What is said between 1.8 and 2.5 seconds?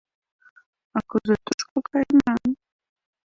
кайыман?